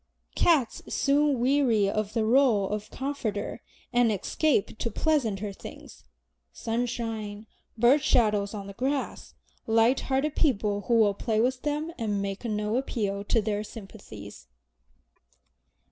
Cats 0.33 0.81
soon 0.91 1.39
weary 1.39 1.87
of 1.87 2.13
the 2.13 2.25
role 2.25 2.67
of 2.69 2.89
comforter, 2.89 3.61
and 3.93 4.11
escape 4.11 4.79
to 4.79 4.89
pleasanter 4.89 5.53
things, 5.53 6.03
sunshine, 6.51 7.45
bird 7.77 8.01
shadows 8.01 8.55
on 8.55 8.65
the 8.65 8.73
grass, 8.73 9.35
light 9.67 9.99
hearted 9.99 10.35
people 10.35 10.81
who 10.87 10.95
will 10.95 11.13
play 11.13 11.39
with 11.39 11.61
them 11.61 11.93
and 11.99 12.19
make 12.19 12.43
no 12.43 12.77
appeal 12.77 13.23
to 13.25 13.43
their 13.43 13.63
sympathies. 13.63 14.47